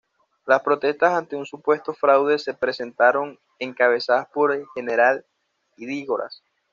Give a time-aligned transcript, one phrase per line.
[0.47, 5.27] Las protestas ante un supuesto fraude se presentaron, encabezadas por el general
[5.77, 6.41] Ydígoras.